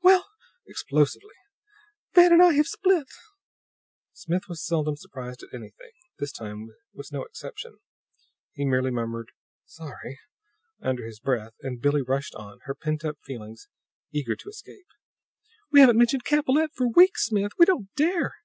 "Well," 0.00 0.24
explosively, 0.68 1.34
"Van 2.14 2.32
and 2.32 2.40
I 2.40 2.52
have 2.52 2.68
split!" 2.68 3.08
Smith 4.12 4.44
was 4.48 4.64
seldom 4.64 4.94
surprised 4.96 5.42
at 5.42 5.52
anything. 5.52 5.90
This 6.20 6.30
time 6.30 6.68
was 6.94 7.10
no 7.10 7.24
exception. 7.24 7.80
He 8.52 8.64
merely 8.64 8.92
murmured 8.92 9.32
"Sorry" 9.64 10.20
under 10.80 11.04
his 11.04 11.18
breath; 11.18 11.54
and 11.62 11.82
Billie 11.82 12.02
rushed 12.06 12.36
on, 12.36 12.60
her 12.66 12.76
pent 12.76 13.04
up 13.04 13.18
feelings 13.24 13.66
eager 14.12 14.36
to 14.36 14.48
escape. 14.48 14.86
"We 15.72 15.80
haven't 15.80 15.98
mentioned 15.98 16.22
Capellette 16.22 16.72
for 16.72 16.86
weeks, 16.86 17.26
Smith! 17.26 17.50
We 17.58 17.66
don't 17.66 17.92
dare! 17.96 18.36